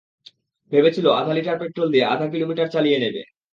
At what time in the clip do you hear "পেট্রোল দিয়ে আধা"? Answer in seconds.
1.61-2.25